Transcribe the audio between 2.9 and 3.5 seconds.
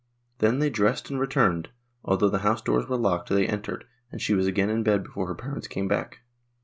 locked they